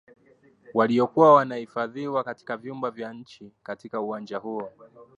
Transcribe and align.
waliokuwa 0.73 1.33
wanahifadhiwa 1.35 2.23
katika 2.23 2.57
vyumba 2.57 2.91
vya 2.91 3.15
chini 3.23 3.51
katika 3.63 4.01
uwanja 4.01 4.37
huo 4.37 4.69